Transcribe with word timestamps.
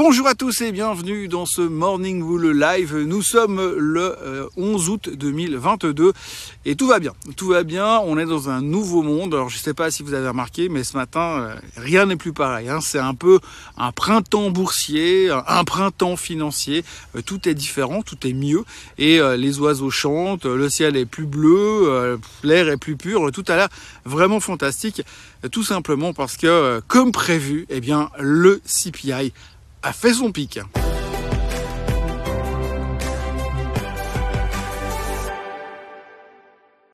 Bonjour 0.00 0.28
à 0.28 0.36
tous 0.36 0.60
et 0.60 0.70
bienvenue 0.70 1.26
dans 1.26 1.44
ce 1.44 1.60
Morning 1.60 2.22
Bull 2.22 2.56
Live. 2.56 2.96
Nous 2.98 3.20
sommes 3.20 3.60
le 3.76 4.14
11 4.56 4.88
euh, 4.88 4.92
août 4.92 5.10
2022 5.12 6.12
et 6.66 6.76
tout 6.76 6.86
va 6.86 7.00
bien. 7.00 7.14
Tout 7.36 7.48
va 7.48 7.64
bien. 7.64 7.98
On 8.04 8.16
est 8.16 8.24
dans 8.24 8.48
un 8.48 8.62
nouveau 8.62 9.02
monde. 9.02 9.34
Alors 9.34 9.48
je 9.48 9.56
ne 9.56 9.60
sais 9.60 9.74
pas 9.74 9.90
si 9.90 10.04
vous 10.04 10.14
avez 10.14 10.28
remarqué, 10.28 10.68
mais 10.68 10.84
ce 10.84 10.96
matin, 10.96 11.40
euh, 11.40 11.54
rien 11.76 12.06
n'est 12.06 12.14
plus 12.14 12.32
pareil. 12.32 12.68
Hein. 12.68 12.78
C'est 12.80 13.00
un 13.00 13.14
peu 13.14 13.40
un 13.76 13.90
printemps 13.90 14.50
boursier, 14.50 15.30
un 15.32 15.64
printemps 15.64 16.16
financier. 16.16 16.84
Euh, 17.16 17.20
tout 17.20 17.48
est 17.48 17.54
différent, 17.54 18.02
tout 18.02 18.24
est 18.24 18.34
mieux 18.34 18.64
et 18.98 19.18
les 19.36 19.58
oiseaux 19.58 19.90
chantent, 19.90 20.46
le 20.46 20.68
ciel 20.70 20.96
est 20.96 21.06
plus 21.06 21.26
bleu, 21.26 22.20
l'air 22.44 22.68
est 22.68 22.76
plus 22.76 22.96
pur. 22.96 23.32
Tout 23.32 23.44
a 23.48 23.56
l'air 23.56 23.68
vraiment 24.04 24.38
fantastique. 24.38 25.02
Tout 25.50 25.64
simplement 25.64 26.12
parce 26.12 26.36
que, 26.36 26.80
comme 26.86 27.10
prévu, 27.10 27.66
eh 27.68 27.80
bien, 27.80 28.10
le 28.18 28.60
CPI 28.64 29.32
fait 29.92 30.14
son 30.14 30.32
pic. 30.32 30.60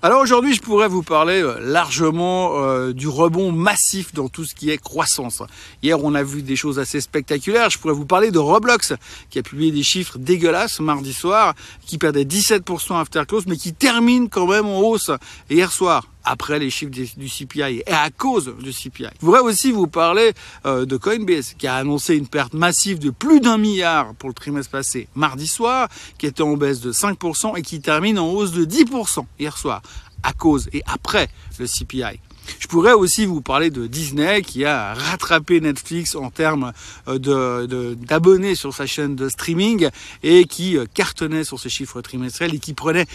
Alors 0.05 0.21
aujourd'hui, 0.21 0.53
je 0.53 0.61
pourrais 0.61 0.87
vous 0.87 1.03
parler 1.03 1.41
euh, 1.41 1.59
largement 1.61 2.63
euh, 2.63 2.93
du 2.93 3.09
rebond 3.09 3.53
massif 3.53 4.13
dans 4.13 4.29
tout 4.29 4.45
ce 4.45 4.55
qui 4.55 4.69
est 4.69 4.77
croissance. 4.77 5.43
Hier, 5.83 6.05
on 6.05 6.15
a 6.15 6.23
vu 6.23 6.43
des 6.43 6.57
choses 6.57 6.79
assez 6.79 7.01
spectaculaires. 7.01 7.71
Je 7.71 7.79
pourrais 7.79 7.95
vous 7.95 8.05
parler 8.05 8.31
de 8.31 8.39
Roblox, 8.39 8.93
qui 9.31 9.39
a 9.39 9.43
publié 9.43 9.73
des 9.73 9.83
chiffres 9.83 10.19
dégueulasses 10.19 10.79
mardi 10.81 11.15
soir, 11.15 11.55
qui 11.87 11.97
perdait 11.97 12.25
17% 12.25 13.01
after 13.01 13.23
close, 13.27 13.47
mais 13.47 13.57
qui 13.57 13.73
termine 13.73 14.29
quand 14.29 14.47
même 14.47 14.67
en 14.67 14.81
hausse 14.81 15.11
hier 15.49 15.73
soir 15.73 16.14
après 16.25 16.59
les 16.59 16.71
chiffres 16.71 16.91
du 16.91 17.29
CPI 17.29 17.83
et 17.87 17.93
à 17.93 18.11
cause 18.11 18.55
du 18.61 18.73
CPI. 18.73 19.09
Je 19.21 19.27
voudrais 19.27 19.41
aussi 19.41 19.73
vous 19.73 19.87
parler 19.87 20.33
euh, 20.67 20.85
de 20.87 20.97
Coinbase 20.97 21.55
qui 21.57 21.67
a 21.67 21.77
annoncé 21.77 22.17
une 22.17 22.27
perte 22.27 22.55
massive 22.55 22.99
de 22.99 23.11
plus 23.11 23.41
d'un 23.41 23.59
milliard 23.59 24.15
pour 24.15 24.29
le 24.29 24.35
trimestre 24.35 24.71
passé 24.71 25.09
mardi 25.15 25.47
soir, 25.47 25.89
qui 26.19 26.27
était 26.27 26.43
en 26.43 26.57
baisse 26.57 26.81
de 26.81 26.93
5% 26.93 27.59
et 27.59 27.63
qui 27.63 27.81
termine 27.81 28.19
en 28.19 28.29
hausse 28.31 28.53
de 28.53 28.65
10% 28.65 29.25
hier 29.39 29.57
soir 29.57 29.83
à 30.23 30.33
cause 30.33 30.69
et 30.73 30.83
après 30.87 31.29
le 31.59 31.67
CPI. 31.67 32.19
Je 32.59 32.67
pourrais 32.67 32.93
aussi 32.93 33.27
vous 33.27 33.41
parler 33.41 33.71
de 33.71 33.87
Disney 33.87 34.43
qui 34.43 34.65
a 34.65 34.95
rattrapé 34.95 35.61
Netflix 35.61 36.15
en 36.15 36.31
termes 36.31 36.73
euh, 37.09 37.95
d'abonnés 37.95 38.55
sur 38.55 38.75
sa 38.75 38.87
chaîne 38.87 39.17
de 39.17 39.29
streaming 39.29 39.89
et 40.23 40.45
qui 40.45 40.77
euh, 40.77 40.85
cartonnait 40.93 41.45
sur 41.45 41.59
ses 41.59 41.69
chiffres 41.69 42.01
trimestriels 42.01 42.55
et 42.55 42.59
qui 42.59 42.75
prenait 42.75 43.07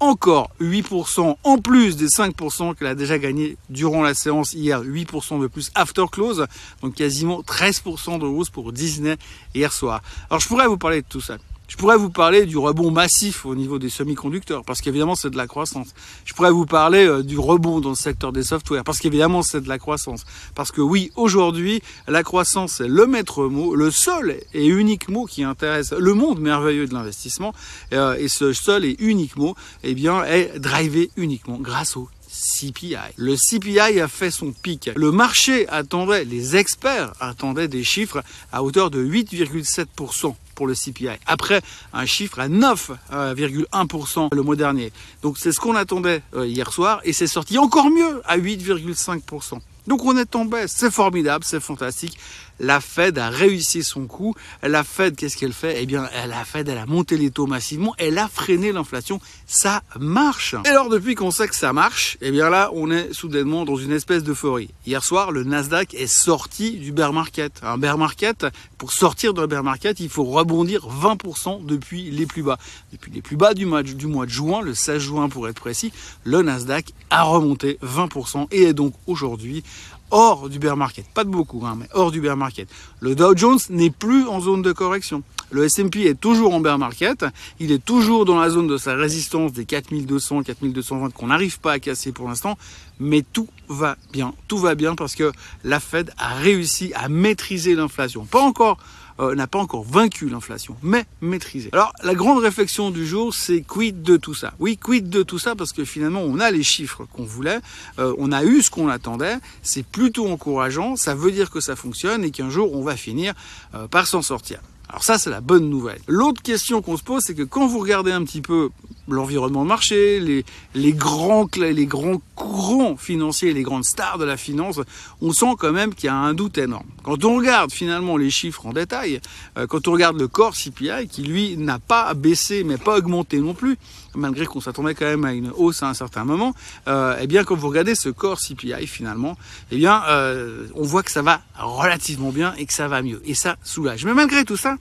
encore 0.00 0.50
8% 0.60 1.36
en 1.42 1.58
plus 1.58 1.96
des 1.96 2.06
5% 2.06 2.74
qu'elle 2.74 2.88
a 2.88 2.94
déjà 2.94 3.18
gagné 3.18 3.56
durant 3.70 4.02
la 4.02 4.14
séance 4.14 4.52
hier, 4.52 4.82
8% 4.82 5.40
de 5.40 5.46
plus 5.46 5.70
after 5.74 6.04
close, 6.10 6.46
donc 6.82 6.94
quasiment 6.94 7.40
13% 7.42 8.18
de 8.18 8.26
hausse 8.26 8.50
pour 8.50 8.72
Disney 8.72 9.16
hier 9.54 9.72
soir. 9.72 10.02
Alors 10.30 10.40
je 10.40 10.48
pourrais 10.48 10.66
vous 10.66 10.78
parler 10.78 11.02
de 11.02 11.06
tout 11.08 11.20
ça. 11.20 11.36
Je 11.68 11.76
pourrais 11.76 11.98
vous 11.98 12.08
parler 12.08 12.46
du 12.46 12.56
rebond 12.56 12.90
massif 12.90 13.44
au 13.44 13.54
niveau 13.54 13.78
des 13.78 13.90
semi-conducteurs, 13.90 14.64
parce 14.64 14.80
qu'évidemment 14.80 15.14
c'est 15.14 15.28
de 15.28 15.36
la 15.36 15.46
croissance. 15.46 15.88
Je 16.24 16.32
pourrais 16.32 16.50
vous 16.50 16.64
parler 16.64 17.06
euh, 17.06 17.22
du 17.22 17.38
rebond 17.38 17.80
dans 17.80 17.90
le 17.90 17.94
secteur 17.94 18.32
des 18.32 18.42
softwares, 18.42 18.84
parce 18.84 18.98
qu'évidemment 18.98 19.42
c'est 19.42 19.60
de 19.60 19.68
la 19.68 19.78
croissance. 19.78 20.24
Parce 20.54 20.72
que 20.72 20.80
oui, 20.80 21.12
aujourd'hui, 21.14 21.82
la 22.06 22.22
croissance 22.22 22.80
est 22.80 22.88
le 22.88 23.06
maître 23.06 23.44
mot, 23.44 23.74
le 23.74 23.90
seul 23.90 24.40
et 24.54 24.66
unique 24.66 25.10
mot 25.10 25.26
qui 25.26 25.44
intéresse 25.44 25.92
le 25.92 26.14
monde 26.14 26.40
merveilleux 26.40 26.86
de 26.86 26.94
l'investissement. 26.94 27.52
Euh, 27.92 28.16
et 28.16 28.28
ce 28.28 28.54
seul 28.54 28.86
et 28.86 28.96
unique 28.98 29.36
mot, 29.36 29.54
eh 29.84 29.94
bien, 29.94 30.24
est 30.24 30.58
drivé 30.58 31.10
uniquement 31.16 31.58
grâce 31.58 31.98
au 31.98 32.08
CPI. 32.28 32.96
Le 33.16 33.36
CPI 33.36 34.00
a 34.00 34.08
fait 34.08 34.30
son 34.30 34.52
pic. 34.52 34.90
Le 34.96 35.12
marché 35.12 35.68
attendait, 35.68 36.24
les 36.24 36.56
experts 36.56 37.12
attendaient 37.20 37.68
des 37.68 37.84
chiffres 37.84 38.22
à 38.52 38.62
hauteur 38.62 38.90
de 38.90 39.04
8,7% 39.04 40.34
pour 40.58 40.66
le 40.66 40.74
CPI. 40.74 41.10
Après, 41.24 41.62
un 41.92 42.04
chiffre 42.04 42.40
à 42.40 42.48
9,1% 42.48 44.34
le 44.34 44.42
mois 44.42 44.56
dernier. 44.56 44.90
Donc 45.22 45.38
c'est 45.38 45.52
ce 45.52 45.60
qu'on 45.60 45.76
attendait 45.76 46.20
euh, 46.34 46.48
hier 46.48 46.72
soir 46.72 47.00
et 47.04 47.12
c'est 47.12 47.28
sorti 47.28 47.58
encore 47.58 47.90
mieux 47.90 48.20
à 48.24 48.36
8,5%. 48.38 49.60
Donc 49.86 50.04
on 50.04 50.16
est 50.16 50.34
en 50.34 50.44
baisse, 50.46 50.74
c'est 50.76 50.90
formidable, 50.90 51.44
c'est 51.44 51.60
fantastique. 51.60 52.18
La 52.60 52.80
Fed 52.80 53.18
a 53.18 53.30
réussi 53.30 53.82
son 53.82 54.06
coup. 54.06 54.34
La 54.62 54.84
Fed, 54.84 55.16
qu'est-ce 55.16 55.36
qu'elle 55.36 55.52
fait? 55.52 55.82
Eh 55.82 55.86
bien, 55.86 56.08
la 56.26 56.44
Fed, 56.44 56.68
elle 56.68 56.78
a 56.78 56.86
monté 56.86 57.16
les 57.16 57.30
taux 57.30 57.46
massivement, 57.46 57.94
elle 57.98 58.18
a 58.18 58.28
freiné 58.28 58.72
l'inflation. 58.72 59.20
Ça 59.46 59.82
marche. 59.98 60.54
Et 60.64 60.68
alors, 60.68 60.88
depuis 60.88 61.14
qu'on 61.14 61.30
sait 61.30 61.48
que 61.48 61.54
ça 61.54 61.72
marche, 61.72 62.18
eh 62.20 62.30
bien 62.30 62.50
là, 62.50 62.70
on 62.74 62.90
est 62.90 63.12
soudainement 63.12 63.64
dans 63.64 63.76
une 63.76 63.92
espèce 63.92 64.22
d'euphorie. 64.22 64.70
Hier 64.86 65.02
soir, 65.04 65.30
le 65.30 65.44
Nasdaq 65.44 65.94
est 65.94 66.06
sorti 66.06 66.72
du 66.72 66.92
bear 66.92 67.12
market. 67.12 67.60
Un 67.62 67.78
bear 67.78 67.98
market, 67.98 68.46
pour 68.76 68.92
sortir 68.92 69.34
de 69.34 69.46
bear 69.46 69.62
market, 69.62 70.00
il 70.00 70.08
faut 70.08 70.24
rebondir 70.24 70.88
20% 70.88 71.64
depuis 71.64 72.10
les 72.10 72.26
plus 72.26 72.42
bas. 72.42 72.58
Depuis 72.92 73.10
les 73.10 73.22
plus 73.22 73.36
bas 73.36 73.54
du 73.54 73.66
mois, 73.66 73.82
du 73.82 74.06
mois 74.06 74.26
de 74.26 74.30
juin, 74.30 74.60
le 74.60 74.74
16 74.74 74.98
juin 74.98 75.28
pour 75.28 75.48
être 75.48 75.60
précis, 75.60 75.92
le 76.24 76.42
Nasdaq 76.42 76.92
a 77.10 77.22
remonté 77.22 77.78
20% 77.84 78.48
et 78.50 78.64
est 78.64 78.74
donc 78.74 78.94
aujourd'hui 79.06 79.62
hors 80.10 80.48
du 80.48 80.58
bear 80.58 80.76
market. 80.76 81.06
Pas 81.14 81.24
de 81.24 81.30
beaucoup, 81.30 81.64
hein, 81.64 81.76
mais 81.78 81.86
hors 81.92 82.10
du 82.10 82.20
bear 82.20 82.36
market. 82.36 82.68
Le 83.00 83.14
Dow 83.14 83.36
Jones 83.36 83.58
n'est 83.70 83.90
plus 83.90 84.26
en 84.26 84.40
zone 84.40 84.62
de 84.62 84.72
correction. 84.72 85.22
Le 85.50 85.64
S&P 85.64 86.06
est 86.06 86.20
toujours 86.20 86.54
en 86.54 86.60
bear 86.60 86.78
market. 86.78 87.24
Il 87.60 87.72
est 87.72 87.84
toujours 87.84 88.24
dans 88.24 88.38
la 88.38 88.50
zone 88.50 88.66
de 88.66 88.76
sa 88.76 88.94
résistance 88.94 89.52
des 89.52 89.64
4200, 89.64 90.42
4220 90.42 91.10
qu'on 91.10 91.28
n'arrive 91.28 91.60
pas 91.60 91.72
à 91.72 91.78
casser 91.78 92.12
pour 92.12 92.28
l'instant. 92.28 92.58
Mais 93.00 93.22
tout 93.22 93.48
va 93.68 93.96
bien. 94.12 94.34
Tout 94.48 94.58
va 94.58 94.74
bien 94.74 94.94
parce 94.94 95.14
que 95.14 95.32
la 95.64 95.80
Fed 95.80 96.12
a 96.18 96.34
réussi 96.34 96.92
à 96.94 97.08
maîtriser 97.08 97.74
l'inflation. 97.74 98.24
Pas 98.24 98.40
encore 98.40 98.78
euh, 99.20 99.34
n'a 99.34 99.48
pas 99.48 99.58
encore 99.58 99.82
vaincu 99.82 100.28
l'inflation, 100.28 100.76
mais 100.80 101.04
maîtrisé. 101.20 101.70
Alors 101.72 101.92
la 102.04 102.14
grande 102.14 102.38
réflexion 102.38 102.92
du 102.92 103.04
jour, 103.04 103.34
c'est 103.34 103.62
quid 103.62 104.02
de 104.02 104.16
tout 104.16 104.34
ça? 104.34 104.54
Oui, 104.60 104.76
quid 104.76 105.10
de 105.10 105.24
tout 105.24 105.40
ça 105.40 105.56
parce 105.56 105.72
que 105.72 105.84
finalement 105.84 106.20
on 106.22 106.38
a 106.38 106.52
les 106.52 106.62
chiffres 106.62 107.04
qu'on 107.12 107.24
voulait, 107.24 107.58
euh, 107.98 108.14
on 108.18 108.30
a 108.30 108.44
eu 108.44 108.62
ce 108.62 108.70
qu'on 108.70 108.88
attendait, 108.88 109.38
c'est 109.60 109.84
plutôt 109.84 110.28
encourageant, 110.28 110.94
ça 110.94 111.16
veut 111.16 111.32
dire 111.32 111.50
que 111.50 111.58
ça 111.58 111.74
fonctionne 111.74 112.22
et 112.22 112.30
qu'un 112.30 112.48
jour 112.48 112.72
on 112.74 112.82
va 112.82 112.96
finir 112.96 113.34
euh, 113.74 113.88
par 113.88 114.06
s'en 114.06 114.22
sortir. 114.22 114.60
Alors 114.88 115.04
ça, 115.04 115.18
c'est 115.18 115.30
la 115.30 115.40
bonne 115.40 115.68
nouvelle. 115.68 116.00
L'autre 116.08 116.42
question 116.42 116.80
qu'on 116.80 116.96
se 116.96 117.02
pose, 117.02 117.22
c'est 117.22 117.34
que 117.34 117.42
quand 117.42 117.66
vous 117.66 117.78
regardez 117.78 118.10
un 118.10 118.24
petit 118.24 118.40
peu 118.40 118.70
l'environnement 119.08 119.62
de 119.62 119.68
marché, 119.68 120.20
les, 120.20 120.44
les, 120.74 120.92
grands, 120.92 121.46
les 121.56 121.86
grands 121.86 122.20
courants 122.34 122.96
financiers, 122.96 123.52
les 123.52 123.62
grandes 123.62 123.84
stars 123.84 124.18
de 124.18 124.24
la 124.24 124.36
finance, 124.36 124.80
on 125.20 125.32
sent 125.32 125.54
quand 125.58 125.72
même 125.72 125.94
qu'il 125.94 126.06
y 126.06 126.10
a 126.10 126.14
un 126.14 126.34
doute 126.34 126.58
énorme. 126.58 126.86
Quand 127.02 127.24
on 127.24 127.36
regarde 127.36 127.72
finalement 127.72 128.16
les 128.16 128.30
chiffres 128.30 128.66
en 128.66 128.72
détail, 128.72 129.20
euh, 129.56 129.66
quand 129.66 129.88
on 129.88 129.92
regarde 129.92 130.18
le 130.18 130.28
core 130.28 130.54
CPI, 130.54 131.08
qui 131.10 131.22
lui 131.22 131.56
n'a 131.56 131.78
pas 131.78 132.12
baissé 132.14 132.64
mais 132.64 132.76
pas 132.76 132.98
augmenté 132.98 133.40
non 133.40 133.54
plus, 133.54 133.78
malgré 134.14 134.46
qu'on 134.46 134.60
s'attendait 134.60 134.94
quand 134.94 135.06
même 135.06 135.24
à 135.24 135.32
une 135.32 135.50
hausse 135.56 135.82
à 135.82 135.88
un 135.88 135.94
certain 135.94 136.24
moment, 136.24 136.54
euh, 136.86 137.16
eh 137.20 137.26
bien 137.26 137.44
quand 137.44 137.56
vous 137.56 137.68
regardez 137.68 137.94
ce 137.94 138.08
core 138.08 138.38
CPI 138.40 138.86
finalement, 138.86 139.36
eh 139.70 139.76
bien 139.76 140.02
euh, 140.08 140.66
on 140.74 140.82
voit 140.82 141.02
que 141.02 141.10
ça 141.10 141.22
va 141.22 141.40
relativement 141.58 142.30
bien 142.30 142.54
et 142.58 142.66
que 142.66 142.72
ça 142.72 142.88
va 142.88 143.02
mieux. 143.02 143.22
Et 143.24 143.34
ça 143.34 143.56
soulage. 143.62 144.04
Mais 144.04 144.14
malgré 144.14 144.44
tout 144.44 144.56
ça, 144.56 144.76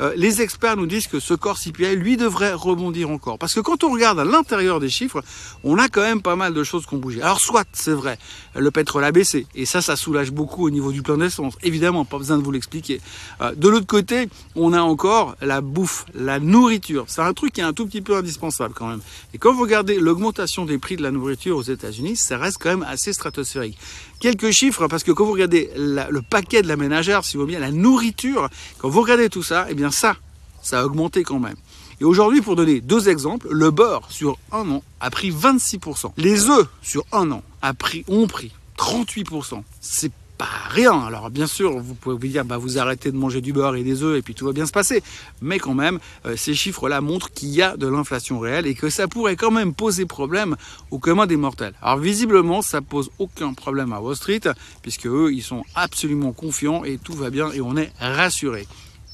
euh, 0.00 0.12
les 0.16 0.42
experts 0.42 0.76
nous 0.76 0.86
disent 0.86 1.06
que 1.06 1.20
ce 1.20 1.34
corps 1.34 1.58
CPI, 1.58 1.96
lui, 1.96 2.16
devrait 2.16 2.52
rebondir 2.52 3.10
encore. 3.10 3.38
Parce 3.38 3.54
que 3.54 3.60
quand 3.60 3.84
on 3.84 3.92
regarde 3.92 4.18
à 4.18 4.24
l'intérieur 4.24 4.80
des 4.80 4.88
chiffres, 4.88 5.22
on 5.64 5.78
a 5.78 5.88
quand 5.88 6.02
même 6.02 6.22
pas 6.22 6.36
mal 6.36 6.54
de 6.54 6.64
choses 6.64 6.86
qui 6.86 6.94
ont 6.94 6.98
bougé. 6.98 7.22
Alors 7.22 7.40
soit, 7.40 7.66
c'est 7.72 7.92
vrai, 7.92 8.18
le 8.54 8.70
pétrole 8.70 9.04
a 9.04 9.12
baissé, 9.12 9.46
et 9.54 9.66
ça, 9.66 9.82
ça 9.82 9.96
soulage 9.96 10.30
beaucoup 10.30 10.66
au 10.66 10.70
niveau 10.70 10.92
du 10.92 11.02
plan 11.02 11.16
d'essence. 11.16 11.54
Évidemment, 11.62 12.04
pas 12.04 12.18
besoin 12.18 12.38
de 12.38 12.42
vous 12.42 12.52
l'expliquer. 12.52 13.00
Euh, 13.40 13.54
de 13.54 13.68
l'autre 13.68 13.86
côté, 13.86 14.28
on 14.56 14.72
a 14.72 14.80
encore 14.80 15.36
la 15.40 15.60
bouffe, 15.60 16.06
la 16.14 16.38
nourriture. 16.38 17.04
C'est 17.08 17.22
un 17.22 17.32
truc 17.32 17.52
qui 17.52 17.60
est 17.60 17.64
un 17.64 17.72
tout 17.72 17.86
petit 17.86 18.02
peu 18.02 18.16
indispensable 18.16 18.74
quand 18.74 18.88
même. 18.88 19.00
Et 19.34 19.38
quand 19.38 19.52
vous 19.52 19.62
regardez 19.62 19.98
l'augmentation 19.98 20.64
des 20.64 20.78
prix 20.78 20.96
de 20.96 21.02
la 21.02 21.10
nourriture 21.10 21.56
aux 21.56 21.62
États-Unis, 21.62 22.16
ça 22.16 22.38
reste 22.38 22.58
quand 22.60 22.70
même 22.70 22.86
assez 22.88 23.12
stratosphérique. 23.12 23.78
Quelques 24.20 24.50
chiffres, 24.50 24.86
parce 24.86 25.02
que 25.02 25.12
quand 25.12 25.24
vous 25.24 25.32
regardez 25.32 25.70
le 25.76 26.20
paquet 26.20 26.60
de 26.62 26.68
la 26.68 26.76
ménagère, 26.76 27.24
si 27.24 27.36
vous 27.36 27.44
voulez 27.44 27.56
bien, 27.56 27.66
la 27.66 27.72
nourriture, 27.72 28.48
quand 28.78 28.90
vous 28.90 29.00
regardez 29.00 29.30
tout 29.30 29.42
ça, 29.42 29.66
eh 29.70 29.74
bien 29.74 29.90
ça, 29.90 30.16
ça 30.62 30.80
a 30.80 30.84
augmenté 30.84 31.22
quand 31.22 31.38
même. 31.38 31.56
Et 32.00 32.04
aujourd'hui, 32.04 32.40
pour 32.40 32.54
donner 32.54 32.80
deux 32.80 33.08
exemples, 33.08 33.48
le 33.50 33.70
beurre 33.70 34.06
sur 34.10 34.38
un 34.52 34.70
an 34.70 34.82
a 35.00 35.10
pris 35.10 35.30
26%. 35.30 36.12
Les 36.18 36.48
œufs 36.48 36.66
sur 36.82 37.04
un 37.12 37.30
an 37.30 37.42
a 37.62 37.74
pris, 37.74 38.04
ont 38.08 38.26
pris 38.26 38.52
38%. 38.78 39.62
C'est 39.80 40.12
pas 40.40 40.70
rien. 40.70 40.98
Alors 41.06 41.28
bien 41.28 41.46
sûr, 41.46 41.78
vous 41.78 41.94
pouvez 41.94 42.16
vous 42.16 42.26
dire, 42.26 42.46
bah, 42.46 42.56
vous 42.56 42.78
arrêtez 42.78 43.12
de 43.12 43.16
manger 43.16 43.42
du 43.42 43.52
beurre 43.52 43.76
et 43.76 43.82
des 43.82 44.02
œufs 44.02 44.18
et 44.18 44.22
puis 44.22 44.34
tout 44.34 44.46
va 44.46 44.52
bien 44.52 44.64
se 44.64 44.72
passer. 44.72 45.02
Mais 45.42 45.58
quand 45.58 45.74
même, 45.74 45.98
euh, 46.24 46.34
ces 46.34 46.54
chiffres-là 46.54 47.02
montrent 47.02 47.30
qu'il 47.30 47.50
y 47.50 47.60
a 47.60 47.76
de 47.76 47.86
l'inflation 47.86 48.38
réelle 48.38 48.66
et 48.66 48.74
que 48.74 48.88
ça 48.88 49.06
pourrait 49.06 49.36
quand 49.36 49.50
même 49.50 49.74
poser 49.74 50.06
problème 50.06 50.56
au 50.90 50.98
commun 50.98 51.26
des 51.26 51.36
mortels. 51.36 51.74
Alors 51.82 51.98
visiblement, 51.98 52.62
ça 52.62 52.80
pose 52.80 53.10
aucun 53.18 53.52
problème 53.52 53.92
à 53.92 54.00
Wall 54.00 54.16
Street 54.16 54.40
puisque 54.80 55.06
eux, 55.06 55.30
ils 55.30 55.42
sont 55.42 55.62
absolument 55.74 56.32
confiants 56.32 56.84
et 56.84 56.96
tout 56.96 57.12
va 57.12 57.28
bien 57.28 57.52
et 57.52 57.60
on 57.60 57.76
est 57.76 57.92
rassuré. 58.00 58.66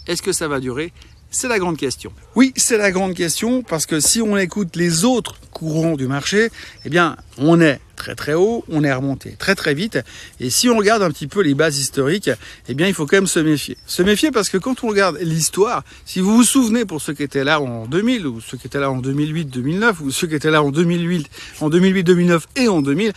Est-ce 0.06 0.22
que 0.22 0.32
ça 0.32 0.46
va 0.46 0.60
durer? 0.60 0.92
C'est 1.32 1.48
la 1.48 1.58
grande 1.58 1.76
question. 1.76 2.12
Oui, 2.36 2.52
c'est 2.54 2.78
la 2.78 2.92
grande 2.92 3.14
question 3.14 3.64
parce 3.64 3.84
que 3.84 3.98
si 3.98 4.22
on 4.22 4.36
écoute 4.36 4.76
les 4.76 5.04
autres 5.04 5.40
courants 5.50 5.96
du 5.96 6.06
marché, 6.06 6.50
eh 6.84 6.88
bien, 6.88 7.16
on 7.36 7.60
est 7.60 7.80
très 7.96 8.14
très 8.14 8.34
haut, 8.34 8.64
on 8.70 8.84
est 8.84 8.92
remonté 8.92 9.34
très 9.38 9.54
très 9.54 9.74
vite. 9.74 9.98
Et 10.40 10.50
si 10.50 10.68
on 10.68 10.76
regarde 10.76 11.02
un 11.02 11.10
petit 11.10 11.26
peu 11.26 11.40
les 11.40 11.54
bases 11.54 11.78
historiques, 11.78 12.30
eh 12.68 12.74
bien 12.74 12.86
il 12.86 12.94
faut 12.94 13.06
quand 13.06 13.16
même 13.16 13.26
se 13.26 13.40
méfier. 13.40 13.76
Se 13.86 14.02
méfier 14.02 14.30
parce 14.30 14.48
que 14.48 14.58
quand 14.58 14.84
on 14.84 14.88
regarde 14.88 15.18
l'histoire, 15.20 15.82
si 16.04 16.20
vous 16.20 16.36
vous 16.36 16.44
souvenez 16.44 16.84
pour 16.84 17.00
ceux 17.00 17.14
qui 17.14 17.22
étaient 17.22 17.44
là 17.44 17.60
en 17.60 17.86
2000 17.86 18.26
ou 18.26 18.40
ceux 18.40 18.56
qui 18.56 18.66
étaient 18.66 18.80
là 18.80 18.90
en 18.90 18.98
2008, 18.98 19.46
2009 19.46 20.00
ou 20.02 20.10
ceux 20.10 20.26
qui 20.26 20.34
étaient 20.34 20.50
là 20.50 20.62
en 20.62 20.70
2008, 20.70 21.28
en 21.60 21.68
2008, 21.68 22.04
2009 22.04 22.46
et 22.56 22.68
en 22.68 22.82
2000, 22.82 23.12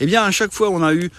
eh 0.00 0.06
bien 0.06 0.22
à 0.22 0.30
chaque 0.30 0.52
fois 0.52 0.70
on 0.70 0.82
a 0.82 0.94
eu 0.94 1.10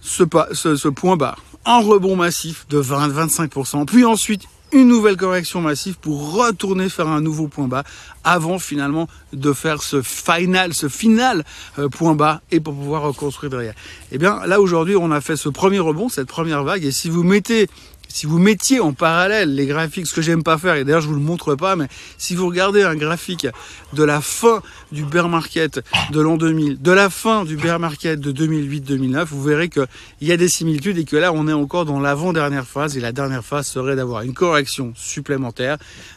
ce, 0.00 0.24
ce, 0.52 0.76
ce 0.76 0.88
point 0.88 1.16
bas, 1.16 1.36
un 1.64 1.80
rebond 1.80 2.16
massif 2.16 2.66
de 2.68 2.80
20-25%, 2.80 3.86
puis 3.86 4.04
ensuite 4.04 4.42
une 4.72 4.88
nouvelle 4.88 5.16
correction 5.16 5.60
massive 5.60 5.98
pour 5.98 6.34
retourner 6.34 6.88
faire 6.88 7.08
un 7.08 7.20
nouveau 7.20 7.48
point 7.48 7.68
bas 7.68 7.84
avant 8.24 8.58
finalement 8.58 9.08
de 9.32 9.52
faire 9.52 9.82
ce 9.82 10.02
final, 10.02 10.74
ce 10.74 10.88
final 10.88 11.44
euh, 11.78 11.88
point 11.88 12.14
bas 12.14 12.42
et 12.50 12.60
pour 12.60 12.74
pouvoir 12.74 13.02
reconstruire 13.02 13.50
derrière. 13.50 13.74
Et 14.10 14.16
eh 14.16 14.18
bien 14.18 14.44
là 14.46 14.60
aujourd'hui 14.60 14.96
on 14.96 15.10
a 15.10 15.20
fait 15.20 15.36
ce 15.36 15.48
premier 15.48 15.78
rebond, 15.78 16.08
cette 16.08 16.28
première 16.28 16.64
vague 16.64 16.84
et 16.84 16.92
si 16.92 17.08
vous 17.08 17.22
mettez 17.22 17.68
si 18.08 18.26
vous 18.26 18.38
mettiez 18.38 18.80
en 18.80 18.92
parallèle 18.92 19.54
les 19.54 19.66
graphiques, 19.66 20.06
ce 20.06 20.14
que 20.14 20.22
j'aime 20.22 20.42
pas 20.42 20.58
faire, 20.58 20.74
et 20.74 20.84
d'ailleurs 20.84 21.02
je 21.02 21.08
vous 21.08 21.14
le 21.14 21.20
montre 21.20 21.54
pas, 21.54 21.76
mais 21.76 21.86
si 22.16 22.34
vous 22.34 22.46
regardez 22.46 22.82
un 22.82 22.96
graphique 22.96 23.46
de 23.92 24.02
la 24.02 24.20
fin 24.20 24.62
du 24.90 25.04
bear 25.04 25.28
market 25.28 25.80
de 26.10 26.20
l'an 26.20 26.36
2000, 26.36 26.80
de 26.80 26.92
la 26.92 27.10
fin 27.10 27.44
du 27.44 27.56
bear 27.56 27.78
market 27.78 28.18
de 28.18 28.32
2008-2009, 28.32 29.24
vous 29.26 29.42
verrez 29.42 29.68
qu'il 29.68 29.86
y 30.22 30.32
a 30.32 30.36
des 30.36 30.48
similitudes 30.48 30.98
et 30.98 31.04
que 31.04 31.16
là 31.16 31.32
on 31.32 31.46
est 31.48 31.52
encore 31.52 31.84
dans 31.84 32.00
l'avant-dernière 32.00 32.66
phase 32.66 32.96
et 32.96 33.00
la 33.00 33.12
dernière 33.12 33.44
phase 33.44 33.66
serait 33.66 33.96
d'avoir 33.96 34.22
une 34.22 34.34
correction 34.34 34.92
supplémentaire 34.96 35.76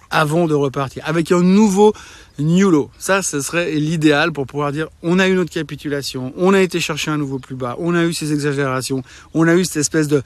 avant 0.10 0.48
de 0.48 0.54
repartir 0.54 1.04
avec 1.06 1.32
un 1.32 1.42
nouveau 1.42 1.94
new 2.38 2.70
low. 2.70 2.90
Ça, 2.98 3.22
ce 3.22 3.40
serait 3.40 3.72
l'idéal 3.72 4.32
pour 4.32 4.46
pouvoir 4.46 4.72
dire 4.72 4.88
on 5.04 5.20
a 5.20 5.28
eu 5.28 5.34
notre 5.34 5.52
capitulation, 5.52 6.34
on 6.38 6.54
a 6.54 6.62
été 6.62 6.80
chercher 6.80 7.12
un 7.12 7.18
nouveau 7.18 7.40
plus 7.40 7.56
bas, 7.56 7.76
on 7.80 7.96
a 7.96 8.04
eu 8.04 8.14
ces 8.14 8.34
exagérations, 8.34 9.04
on 9.34 9.48
a 9.48 9.56
eu 9.56 9.66
cette 9.66 9.78
espèce 9.78 10.08
de 10.08 10.22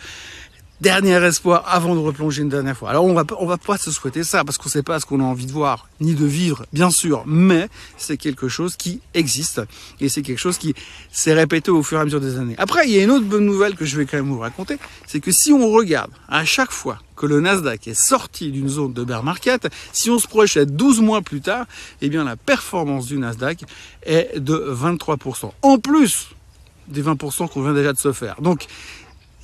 dernier 0.81 1.23
espoir 1.23 1.63
avant 1.67 1.95
de 1.95 1.99
replonger 1.99 2.41
une 2.41 2.49
dernière 2.49 2.75
fois. 2.75 2.89
Alors 2.89 3.05
on 3.05 3.13
va 3.13 3.23
on 3.39 3.45
va 3.45 3.57
pas 3.57 3.77
se 3.77 3.91
souhaiter 3.91 4.23
ça 4.23 4.43
parce 4.43 4.57
qu'on 4.57 4.69
sait 4.69 4.83
pas 4.83 4.99
ce 4.99 5.05
qu'on 5.05 5.19
a 5.19 5.23
envie 5.23 5.45
de 5.45 5.51
voir 5.51 5.87
ni 6.01 6.15
de 6.15 6.25
vivre, 6.25 6.65
bien 6.73 6.89
sûr, 6.89 7.23
mais 7.25 7.69
c'est 7.97 8.17
quelque 8.17 8.47
chose 8.47 8.75
qui 8.75 9.01
existe 9.13 9.61
et 9.99 10.09
c'est 10.09 10.21
quelque 10.21 10.39
chose 10.39 10.57
qui 10.57 10.75
s'est 11.11 11.33
répété 11.33 11.71
au 11.71 11.81
fur 11.83 11.97
et 11.97 12.01
à 12.01 12.05
mesure 12.05 12.21
des 12.21 12.37
années. 12.37 12.55
Après, 12.57 12.87
il 12.87 12.93
y 12.93 12.99
a 12.99 13.03
une 13.03 13.11
autre 13.11 13.25
bonne 13.25 13.45
nouvelle 13.45 13.75
que 13.75 13.85
je 13.85 13.97
vais 13.97 14.05
quand 14.05 14.17
même 14.17 14.29
vous 14.29 14.39
raconter, 14.39 14.77
c'est 15.07 15.19
que 15.19 15.31
si 15.31 15.53
on 15.53 15.69
regarde 15.69 16.11
à 16.27 16.43
chaque 16.45 16.71
fois 16.71 16.99
que 17.15 17.25
le 17.25 17.39
Nasdaq 17.39 17.87
est 17.87 17.99
sorti 17.99 18.51
d'une 18.51 18.67
zone 18.67 18.91
de 18.91 19.03
bear 19.03 19.23
market, 19.23 19.69
si 19.93 20.09
on 20.09 20.19
se 20.19 20.27
projette 20.27 20.75
12 20.75 20.99
mois 21.01 21.21
plus 21.21 21.41
tard, 21.41 21.65
eh 22.01 22.09
bien 22.09 22.23
la 22.25 22.35
performance 22.35 23.05
du 23.05 23.17
Nasdaq 23.17 23.63
est 24.03 24.37
de 24.39 24.75
23%. 24.75 25.51
En 25.61 25.77
plus 25.77 26.29
des 26.87 27.01
20% 27.01 27.49
qu'on 27.49 27.63
vient 27.63 27.73
déjà 27.73 27.93
de 27.93 27.97
se 27.97 28.11
faire. 28.11 28.35
Donc 28.41 28.67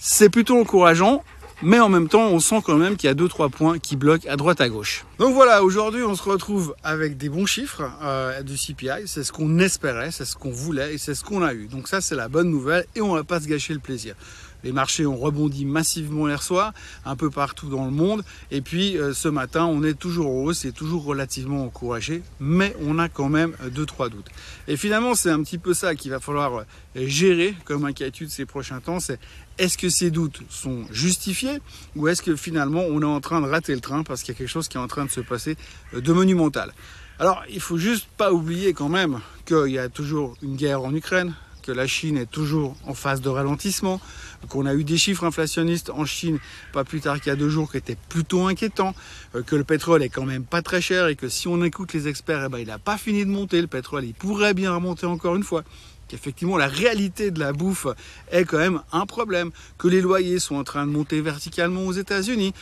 c'est 0.04 0.30
plutôt 0.30 0.60
encourageant, 0.60 1.24
mais 1.62 1.80
en 1.80 1.88
même 1.88 2.08
temps, 2.10 2.26
on 2.30 2.40
sent 2.40 2.62
quand 2.66 2.76
même 2.76 2.98
qu'il 2.98 3.08
y 3.08 3.12
a 3.12 3.14
deux 3.14 3.28
trois 3.28 3.50
points 3.50 3.78
qui 3.78 3.96
bloquent 3.96 4.28
à 4.28 4.36
droite 4.36 4.60
à 4.60 4.68
gauche. 4.68 5.06
Donc 5.20 5.36
voilà, 5.36 5.64
aujourd'hui, 5.64 6.02
on 6.02 6.16
se 6.16 6.24
retrouve 6.24 6.74
avec 6.84 7.18
des 7.18 7.30
bons 7.30 7.46
chiffres 7.46 7.84
euh, 8.02 8.42
du 8.42 8.58
CPI. 8.58 9.06
C'est 9.06 9.24
ce 9.24 9.32
qu'on 9.32 9.60
espérait, 9.60 10.10
c'est 10.10 10.26
ce 10.26 10.36
qu'on 10.36 10.50
voulait 10.50 10.96
et 10.96 10.98
c'est 10.98 11.14
ce 11.14 11.24
qu'on 11.24 11.44
a 11.44 11.54
eu. 11.54 11.68
Donc 11.68 11.88
ça, 11.88 12.02
c'est 12.02 12.16
la 12.16 12.30
bonne 12.30 12.50
nouvelle 12.50 12.86
et 12.96 13.02
on 13.02 13.14
va 13.14 13.24
pas 13.24 13.40
se 13.40 13.48
gâcher 13.48 13.74
le 13.76 13.80
plaisir. 13.80 14.16
Les 14.64 14.72
marchés 14.72 15.06
ont 15.06 15.18
rebondi 15.18 15.66
massivement 15.66 16.28
hier 16.28 16.42
soir, 16.44 16.74
un 17.06 17.16
peu 17.16 17.30
partout 17.30 17.70
dans 17.70 17.86
le 17.86 17.92
monde. 17.92 18.24
Et 18.52 18.62
puis 18.62 18.98
euh, 18.98 19.14
ce 19.14 19.28
matin, 19.28 19.66
on 19.66 19.84
est 19.84 19.94
toujours 19.94 20.28
en 20.28 20.44
hausse 20.44 20.66
et 20.66 20.72
toujours 20.72 21.04
relativement 21.04 21.66
encouragé, 21.66 22.24
mais 22.40 22.76
on 22.82 23.00
a 23.00 23.10
quand 23.10 23.30
même 23.30 23.54
euh, 23.62 23.70
deux 23.70 23.86
trois 23.86 24.10
doutes. 24.10 24.30
Et 24.68 24.78
finalement, 24.78 25.16
c'est 25.16 25.30
un 25.30 25.42
petit 25.44 25.58
peu 25.58 25.74
ça 25.74 25.96
qu'il 25.96 26.12
va 26.12 26.20
falloir 26.20 26.60
euh, 26.60 26.64
gérer 26.96 27.56
comme 27.66 27.86
inquiétude 27.86 28.30
ces 28.30 28.46
prochains 28.46 28.80
temps. 28.80 29.00
C'est 29.00 29.20
est-ce 29.58 29.78
que 29.78 29.90
ces 29.90 30.12
doutes 30.12 30.42
sont 30.50 30.86
justifiés 30.92 31.60
ou 31.96 32.08
est-ce 32.08 32.22
que 32.22 32.36
finalement 32.36 32.82
on 32.82 33.02
est 33.02 33.06
en 33.06 33.22
train 33.22 33.42
de 33.42 33.48
rater 33.48 33.74
le 33.74 33.82
train 33.82 34.04
parce 34.04 34.24
qu'il 34.24 34.34
y 34.34 34.36
a 34.36 34.38
quelque 34.38 34.50
chose 34.50 34.68
qui 34.68 34.78
est 34.78 34.82
en 34.82 34.88
train 34.88 35.06
de 35.06 35.12
se 35.12 35.22
passer 35.22 35.58
de 35.94 36.14
monumental? 36.14 36.74
Alors, 37.22 37.44
il 37.52 37.60
faut 37.60 37.78
juste 37.78 38.08
pas 38.18 38.34
oublier 38.34 38.74
quand 38.74 38.90
même 38.90 39.20
qu'il 39.46 39.68
y 39.68 39.78
a 39.78 39.90
toujours 39.90 40.36
une 40.42 40.56
guerre 40.56 40.82
en 40.82 40.92
Ukraine, 40.96 41.36
que 41.62 41.72
la 41.72 41.88
Chine 41.88 42.18
est 42.18 42.30
toujours 42.30 42.76
en 42.86 42.94
phase 42.94 43.22
de 43.22 43.30
ralentissement, 43.30 44.02
qu'on 44.50 44.66
a 44.66 44.74
eu 44.74 44.84
des 44.84 44.98
chiffres 44.98 45.24
inflationnistes 45.24 45.90
en 45.90 46.06
Chine 46.06 46.40
pas 46.74 46.84
plus 46.84 47.02
tard 47.02 47.20
qu'il 47.20 47.28
y 47.28 47.34
a 47.34 47.36
deux 47.36 47.50
jours 47.50 47.72
qui 47.72 47.78
étaient 47.78 47.98
plutôt 48.10 48.48
inquiétants, 48.48 48.96
euh, 49.36 49.44
que 49.44 49.56
le 49.56 49.64
pétrole 49.64 50.04
est 50.04 50.10
quand 50.10 50.26
même 50.26 50.44
pas 50.44 50.62
très 50.62 50.82
cher 50.82 51.08
et 51.08 51.16
que 51.16 51.30
si 51.30 51.48
on 51.48 51.64
écoute 51.64 51.94
les 51.94 52.08
experts, 52.08 52.46
eh 52.46 52.50
ben, 52.50 52.58
il 52.60 52.68
n'a 52.68 52.80
pas 52.80 52.98
fini 52.98 53.26
de 53.26 53.30
monter, 53.30 53.62
le 53.62 53.68
pétrole 53.68 54.06
il 54.06 54.14
pourrait 54.14 54.54
bien 54.54 54.74
remonter 54.74 55.06
encore 55.06 55.36
une 55.36 55.44
fois 55.44 55.64
qu'effectivement 56.08 56.58
la 56.58 56.68
réalité 56.68 57.32
de 57.32 57.40
la 57.40 57.54
bouffe 57.54 57.88
est 58.32 58.44
quand 58.44 58.58
même 58.58 58.82
un 58.92 59.06
problème, 59.06 59.52
que 59.78 59.88
les 59.88 60.02
loyers 60.02 60.40
sont 60.40 60.56
en 60.56 60.64
train 60.64 60.86
de 60.86 60.92
monter 60.92 61.22
verticalement 61.22 61.86
aux 61.86 61.94
États-Unis. 61.94 62.54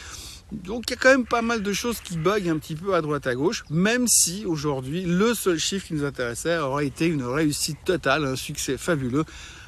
Donc 0.52 0.86
il 0.88 0.92
y 0.92 0.94
a 0.94 0.98
quand 0.98 1.10
même 1.10 1.26
pas 1.26 1.44
mal 1.44 1.62
de 1.62 1.74
choses 1.74 2.00
qui 2.00 2.18
bug 2.18 2.48
un 2.50 2.58
petit 2.58 2.76
peu 2.76 2.96
à 2.96 3.02
droite 3.02 3.28
à 3.28 3.36
gauche, 3.36 3.64
même 3.70 4.08
si 4.08 4.46
aujourd'hui 4.46 5.04
le 5.04 5.34
seul 5.36 5.60
chiffre 5.60 5.88
qui 5.88 5.94
nous 5.94 6.06
intéressait 6.06 6.58
aurait 6.58 6.88
été 6.88 7.06
une 7.06 7.24
réussite 7.24 7.78
totale, 7.86 8.26
un 8.26 8.36
succès 8.36 8.78
fabuleux. 8.78 9.26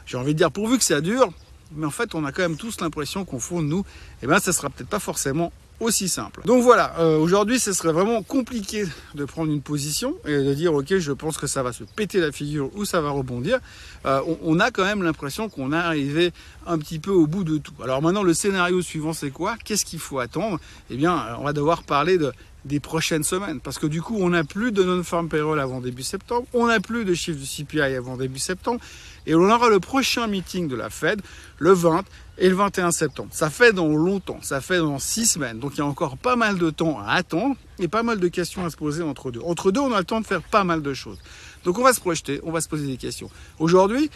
J'ai 0.07 0.18
envie 0.18 0.33
de 0.33 0.39
dire 0.39 0.51
pourvu 0.51 0.80
que 0.80 0.83
ça 0.83 1.00
dure, 1.00 1.31
mais 1.75 1.86
en 1.86 1.92
fait 1.92 2.16
on 2.16 2.25
a 2.25 2.31
quand 2.31 2.42
même 2.42 2.57
tous 2.57 2.81
l'impression 2.81 3.25
qu'on 3.25 3.39
fond 3.39 3.62
nous, 3.62 3.81
et 3.81 4.24
eh 4.24 4.28
bien 4.28 4.39
ça 4.39 4.54
sera 4.54 4.69
peut-être 4.72 4.89
pas 4.89 5.00
forcément 5.00 5.54
simple. 5.89 6.42
Donc 6.45 6.63
voilà, 6.63 6.94
euh, 7.00 7.18
aujourd'hui 7.18 7.60
ce 7.60 7.74
serait 7.74 7.92
vraiment 7.92 8.22
compliqué 8.22 8.86
de 9.16 9.25
prendre 9.25 9.51
une 9.51 9.62
position 9.62 10.16
et 10.25 10.38
de 10.38 10.54
dire 10.54 10.74
ok 10.74 10.98
je 10.98 11.12
pense 11.12 11.38
que 11.38 11.48
ça 11.48 11.63
va 11.63 11.74
se 11.74 11.83
péter 11.83 12.19
la 12.19 12.31
figure 12.31 12.69
ou 12.75 12.86
ça 12.86 13.01
va 13.01 13.10
rebondir. 13.10 13.60
Euh, 14.06 14.22
on, 14.44 14.60
a 14.60 14.72
quand 14.72 14.83
même 14.83 15.04
l'impression 15.04 15.50
qu'on 15.50 15.74
est 15.74 15.78
arrivé 15.78 16.31
un 16.68 16.78
petit 16.78 17.00
peu 17.00 17.12
au 17.12 17.28
bout 17.28 17.44
de 17.44 17.57
tout. 17.57 17.74
Alors 17.83 18.01
maintenant 18.01 18.24
le 18.24 18.33
scénario 18.33 18.81
suivant 18.81 19.13
c'est 19.13 19.31
quoi? 19.31 19.56
Qu'est-ce 19.63 19.86
qu'il 19.86 20.00
faut 20.00 20.19
attendre? 20.19 20.60
Eh 20.89 20.95
bien 20.95 21.36
on 21.39 21.44
va 21.44 21.54
devoir 21.54 21.83
parler 21.83 22.18
de 22.18 22.31
des 22.66 22.80
prochaines 22.80 23.24
semaines. 23.24 23.60
Parce 23.60 23.80
que 23.80 23.88
du 23.88 24.02
coup, 24.02 24.18
on 24.19 24.30
n'a 24.30 24.44
plus 24.44 24.72
de 24.72 24.84
non-farm 24.84 25.30
payroll 25.30 25.60
avant 25.60 25.81
début 25.81 26.04
septembre, 26.04 26.46
on 26.54 26.68
n'a 26.68 26.80
plus 26.80 27.06
de 27.06 27.13
chiffre 27.13 27.40
de 27.40 27.46
CPI 27.46 27.96
avant 27.96 28.18
début 28.18 28.40
septembre, 28.40 28.80
et 29.25 29.36
on 29.36 29.50
aura 29.50 29.69
le 29.69 29.80
prochain 29.80 30.28
meeting 30.28 30.68
de 30.68 30.75
la 30.75 30.90
Fed 30.90 31.22
le 31.58 31.72
20 31.72 32.04
et 32.38 32.50
le 32.50 32.56
21 32.56 32.92
septembre. 32.92 33.30
Ça 33.31 33.50
fait 33.50 33.72
dans 33.72 33.88
longtemps, 33.88 34.40
ça 34.42 34.62
fait 34.62 34.80
dans 34.80 35.00
six 35.00 35.25
semaines. 35.25 35.60
Donc 35.60 35.74
il 35.75 35.80
y 35.80 35.81
a 35.81 35.86
encore 35.86 36.18
pas 36.18 36.36
mal 36.36 36.58
de 36.58 36.69
temps 36.69 37.00
à 37.00 37.13
attendre 37.13 37.56
et 37.80 37.88
pas 37.88 38.04
mal 38.04 38.19
de 38.19 38.28
questions 38.28 38.66
à 38.66 38.69
se 38.69 38.78
poser 38.78 39.04
entre 39.04 39.31
deux. 39.31 39.42
Entre 39.42 39.72
deux, 39.72 39.81
on 39.81 39.92
a 39.94 40.00
le 40.00 40.06
temps 40.06 40.22
de 40.22 40.25
faire 40.25 40.42
pas 40.42 40.64
mal 40.64 40.81
de 40.81 40.94
choses. 40.94 41.19
Donc 41.64 41.78
on 41.78 41.84
va 41.84 41.94
se 41.94 42.00
projeter, 42.00 42.40
on 42.44 42.52
va 42.52 42.62
se 42.62 42.68
poser 42.68 42.88
des 42.88 42.98
questions. 42.98 43.30
Aujourd'hui, 43.60 44.10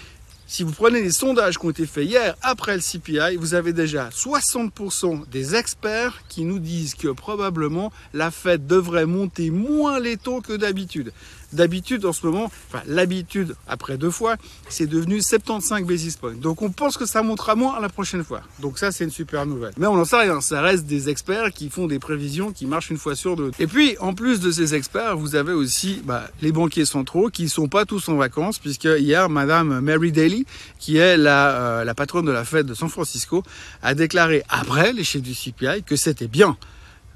si 0.47 0.61
vous 0.61 0.71
prenez 0.71 1.01
les 1.01 1.11
sondages 1.11 1.57
qui 1.57 1.65
ont 1.65 1.71
été 1.71 1.87
faits 1.87 2.05
hier 2.05 2.35
après 2.43 2.75
le 2.75 2.81
CPI, 2.81 3.35
vous 3.37 3.55
avez 3.55 3.73
déjà 3.73 4.09
60% 4.09 5.27
des 5.29 5.55
experts 5.55 6.21
qui 6.29 6.43
nous 6.43 6.59
disent 6.59 6.93
que 6.93 7.07
probablement 7.07 7.91
la 8.13 8.29
Fed 8.29 8.67
devrait 8.67 9.07
monter 9.07 9.49
moins 9.49 9.99
les 9.99 10.17
taux 10.17 10.41
que 10.41 10.53
d'habitude. 10.53 11.13
D'habitude, 11.55 12.05
en 12.05 12.13
ce 12.13 12.25
moment, 12.25 12.51
l'habitude, 12.85 13.55
après 13.67 13.97
deux 13.97 14.11
fois, 14.11 14.35
c'est 14.67 14.87
devenu 14.87 15.21
75 15.21 15.85
basis 15.85 16.17
points. 16.17 16.33
Donc, 16.33 16.61
on 16.61 16.69
pense 16.69 16.97
que 16.97 17.05
ça 17.05 17.23
montera 17.23 17.55
moins 17.55 17.79
la 17.79 17.89
prochaine 17.89 18.23
fois. 18.23 18.41
Donc, 18.59 18.77
ça, 18.77 18.91
c'est 18.91 19.05
une 19.05 19.09
super 19.09 19.45
nouvelle. 19.45 19.73
Mais 19.77 19.87
on 19.87 19.95
n'en 19.95 20.05
sait 20.05 20.17
rien. 20.17 20.41
Ça 20.41 20.61
reste 20.61 20.85
des 20.85 21.09
experts 21.09 21.51
qui 21.51 21.69
font 21.69 21.87
des 21.87 21.99
prévisions 21.99 22.51
qui 22.51 22.65
marchent 22.65 22.89
une 22.89 22.97
fois 22.97 23.15
sur 23.15 23.35
deux. 23.35 23.51
Et 23.59 23.67
puis, 23.67 23.95
en 23.99 24.13
plus 24.13 24.39
de 24.41 24.51
ces 24.51 24.75
experts, 24.75 25.17
vous 25.17 25.35
avez 25.35 25.53
aussi 25.53 26.01
bah, 26.03 26.29
les 26.41 26.51
banquiers 26.51 26.85
centraux 26.85 27.29
qui 27.29 27.47
sont 27.47 27.67
pas 27.67 27.85
tous 27.85 28.09
en 28.09 28.15
vacances, 28.15 28.59
puisque 28.59 28.89
hier, 28.97 29.29
Madame 29.29 29.79
Mary 29.79 30.11
Daly, 30.11 30.45
qui 30.77 30.97
est 30.97 31.15
la, 31.15 31.49
euh, 31.49 31.83
la 31.83 31.93
patronne 31.95 32.25
de 32.25 32.31
la 32.31 32.43
fête 32.43 32.65
de 32.65 32.73
San 32.73 32.89
Francisco, 32.89 33.43
a 33.81 33.95
déclaré 33.95 34.43
après 34.49 34.91
les 34.91 35.03
chiffres 35.03 35.23
du 35.23 35.33
CPI 35.33 35.83
que 35.83 35.95
c'était 35.95 36.27
bien 36.27 36.57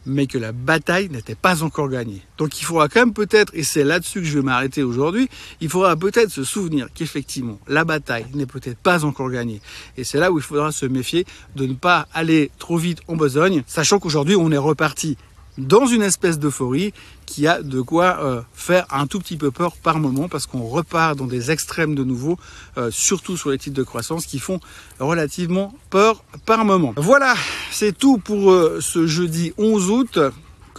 mais 0.05 0.27
que 0.27 0.37
la 0.37 0.51
bataille 0.51 1.09
n'était 1.09 1.35
pas 1.35 1.63
encore 1.63 1.89
gagnée. 1.89 2.21
Donc 2.37 2.59
il 2.59 2.65
faudra 2.65 2.87
quand 2.87 3.01
même 3.01 3.13
peut-être, 3.13 3.51
et 3.55 3.63
c'est 3.63 3.83
là-dessus 3.83 4.19
que 4.19 4.25
je 4.25 4.37
vais 4.37 4.43
m'arrêter 4.43 4.83
aujourd'hui, 4.83 5.29
il 5.61 5.69
faudra 5.69 5.95
peut-être 5.95 6.29
se 6.29 6.43
souvenir 6.43 6.87
qu'effectivement, 6.93 7.59
la 7.67 7.85
bataille 7.85 8.25
n'est 8.33 8.45
peut-être 8.45 8.77
pas 8.77 9.05
encore 9.05 9.29
gagnée. 9.29 9.61
Et 9.97 10.03
c'est 10.03 10.19
là 10.19 10.31
où 10.31 10.37
il 10.37 10.43
faudra 10.43 10.71
se 10.71 10.85
méfier 10.85 11.25
de 11.55 11.65
ne 11.65 11.73
pas 11.73 12.07
aller 12.13 12.51
trop 12.59 12.77
vite 12.77 12.99
en 13.07 13.15
besogne, 13.15 13.63
sachant 13.67 13.99
qu'aujourd'hui 13.99 14.35
on 14.35 14.51
est 14.51 14.57
reparti 14.57 15.17
dans 15.59 15.85
une 15.85 16.01
espèce 16.01 16.39
d'euphorie 16.39 16.93
qui 17.25 17.47
a 17.47 17.61
de 17.61 17.81
quoi 17.81 18.17
euh, 18.23 18.41
faire 18.53 18.87
un 18.91 19.05
tout 19.05 19.19
petit 19.19 19.37
peu 19.37 19.51
peur 19.51 19.75
par 19.75 19.99
moment 19.99 20.27
parce 20.27 20.45
qu'on 20.47 20.63
repart 20.63 21.17
dans 21.17 21.27
des 21.27 21.51
extrêmes 21.51 21.95
de 21.95 22.03
nouveau, 22.03 22.37
euh, 22.77 22.89
surtout 22.91 23.37
sur 23.37 23.51
les 23.51 23.57
titres 23.57 23.75
de 23.75 23.83
croissance 23.83 24.25
qui 24.25 24.39
font 24.39 24.59
relativement 24.99 25.73
peur 25.89 26.23
par 26.45 26.65
moment. 26.65 26.93
Voilà, 26.97 27.35
c'est 27.71 27.97
tout 27.97 28.17
pour 28.17 28.51
euh, 28.51 28.79
ce 28.81 29.05
jeudi 29.05 29.53
11 29.57 29.89
août 29.91 30.19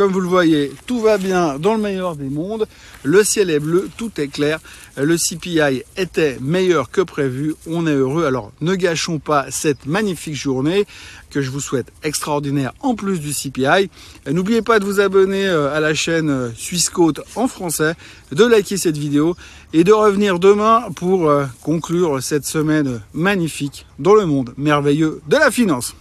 Comme 0.00 0.12
vous 0.12 0.20
le 0.20 0.28
voyez, 0.28 0.72
tout 0.86 0.98
va 0.98 1.18
bien 1.18 1.58
dans 1.58 1.74
le 1.74 1.82
meilleur 1.82 2.16
des 2.16 2.30
mondes. 2.30 2.66
Le 3.02 3.22
ciel 3.22 3.50
est 3.50 3.60
bleu, 3.60 3.90
tout 3.98 4.10
est 4.16 4.28
clair. 4.28 4.58
Le 4.96 5.18
CPI 5.18 5.82
était 5.98 6.38
meilleur 6.40 6.90
que 6.90 7.02
prévu. 7.02 7.54
On 7.66 7.86
est 7.86 7.92
heureux. 7.92 8.24
Alors 8.24 8.50
ne 8.62 8.74
gâchons 8.74 9.18
pas 9.18 9.50
cette 9.50 9.84
magnifique 9.84 10.36
journée 10.36 10.86
que 11.28 11.42
je 11.42 11.50
vous 11.50 11.60
souhaite 11.60 11.92
extraordinaire 12.02 12.72
en 12.80 12.94
plus 12.94 13.20
du 13.20 13.34
CPI. 13.34 13.90
N'oubliez 14.26 14.62
pas 14.62 14.78
de 14.78 14.86
vous 14.86 15.00
abonner 15.00 15.46
euh, 15.46 15.70
à 15.70 15.80
la 15.80 15.92
chaîne 15.92 16.30
euh, 16.30 16.48
Suisse 16.56 16.88
Côte 16.88 17.20
en 17.36 17.46
français, 17.46 17.92
de 18.32 18.46
liker 18.46 18.78
cette 18.78 18.96
vidéo 18.96 19.36
et 19.74 19.84
de 19.84 19.92
revenir 19.92 20.38
demain 20.38 20.84
pour 20.96 21.28
euh, 21.28 21.44
conclure 21.60 22.22
cette 22.22 22.46
semaine 22.46 23.02
magnifique 23.12 23.84
dans 23.98 24.14
le 24.14 24.24
monde 24.24 24.54
merveilleux 24.56 25.20
de 25.28 25.36
la 25.36 25.50
finance. 25.50 25.94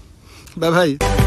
Bye 0.56 0.72
bye 0.72 1.19